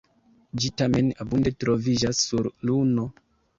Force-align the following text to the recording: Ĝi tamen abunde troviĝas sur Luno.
Ĝi 0.63 0.71
tamen 0.81 1.11
abunde 1.27 1.53
troviĝas 1.65 2.25
sur 2.31 2.53
Luno. 2.71 3.09